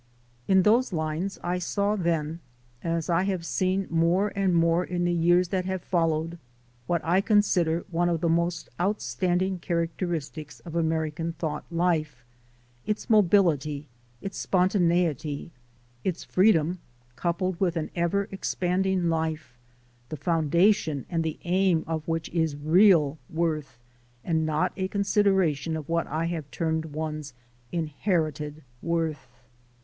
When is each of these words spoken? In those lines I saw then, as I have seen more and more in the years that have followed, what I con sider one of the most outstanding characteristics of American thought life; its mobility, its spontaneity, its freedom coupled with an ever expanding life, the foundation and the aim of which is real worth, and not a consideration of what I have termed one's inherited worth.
In 0.47 0.63
those 0.63 0.91
lines 0.91 1.37
I 1.43 1.59
saw 1.59 1.95
then, 1.95 2.39
as 2.83 3.07
I 3.07 3.21
have 3.25 3.45
seen 3.45 3.85
more 3.91 4.33
and 4.35 4.55
more 4.55 4.83
in 4.83 5.03
the 5.05 5.13
years 5.13 5.49
that 5.49 5.65
have 5.65 5.83
followed, 5.83 6.39
what 6.87 7.05
I 7.05 7.21
con 7.21 7.43
sider 7.43 7.85
one 7.91 8.09
of 8.09 8.19
the 8.19 8.27
most 8.27 8.67
outstanding 8.79 9.59
characteristics 9.59 10.59
of 10.61 10.73
American 10.75 11.33
thought 11.33 11.65
life; 11.69 12.25
its 12.83 13.11
mobility, 13.11 13.89
its 14.21 14.39
spontaneity, 14.39 15.51
its 16.03 16.23
freedom 16.23 16.79
coupled 17.15 17.59
with 17.61 17.77
an 17.77 17.91
ever 17.95 18.27
expanding 18.31 19.07
life, 19.07 19.55
the 20.09 20.17
foundation 20.17 21.05
and 21.11 21.23
the 21.23 21.37
aim 21.43 21.83
of 21.85 22.07
which 22.07 22.27
is 22.29 22.55
real 22.55 23.19
worth, 23.29 23.77
and 24.23 24.47
not 24.47 24.73
a 24.75 24.87
consideration 24.87 25.77
of 25.77 25.87
what 25.87 26.07
I 26.07 26.25
have 26.25 26.49
termed 26.49 26.85
one's 26.85 27.35
inherited 27.71 28.63
worth. 28.81 29.27